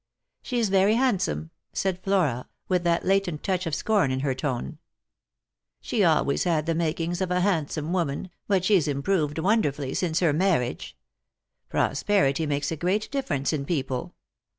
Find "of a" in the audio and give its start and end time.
7.21-7.41